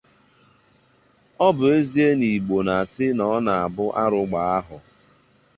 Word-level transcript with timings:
Ọ 1.45 1.47
bụ 1.55 1.63
ezie 1.77 2.09
na 2.19 2.27
Igbo 2.37 2.57
na-sị 2.67 3.05
na 3.17 3.23
ọ 3.35 3.37
na-abụ 3.45 3.85
arụ 4.01 4.21
gbàá 4.29 4.45
ahọ 4.59 4.77